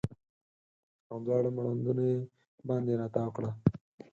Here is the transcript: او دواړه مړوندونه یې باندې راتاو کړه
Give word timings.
او 1.09 1.17
دواړه 1.25 1.49
مړوندونه 1.55 2.03
یې 2.11 2.19
باندې 2.67 2.93
راتاو 3.01 3.29
کړه 3.35 3.49